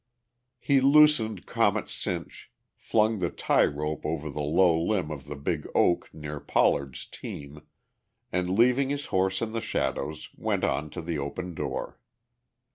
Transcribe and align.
He 0.59 0.81
loosened 0.81 1.45
Comet's 1.45 1.93
cinch, 1.93 2.51
flung 2.75 3.19
the 3.19 3.29
tie 3.29 3.65
rope 3.67 4.03
over 4.03 4.31
the 4.31 4.41
low 4.41 4.75
limb 4.81 5.11
of 5.11 5.25
the 5.27 5.35
big 5.35 5.67
oak 5.75 6.11
near 6.11 6.39
Pollard's 6.39 7.05
team, 7.05 7.61
and 8.31 8.57
leaving 8.57 8.89
his 8.89 9.05
horse 9.13 9.43
in 9.43 9.51
the 9.51 9.61
shadows, 9.61 10.29
went 10.35 10.63
on 10.63 10.89
to 10.89 11.03
the 11.03 11.19
open 11.19 11.53
door. 11.53 11.99